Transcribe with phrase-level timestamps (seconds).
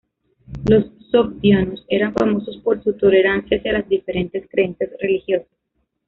[0.67, 5.47] Los sogdianos eran famosos por su tolerancia hacia las diferentes creencias religiosas.